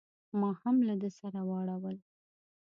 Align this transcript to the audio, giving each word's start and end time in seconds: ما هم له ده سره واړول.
ما 0.39 0.51
هم 0.61 0.75
له 0.87 0.95
ده 1.01 1.09
سره 1.19 1.39
واړول. 1.49 1.97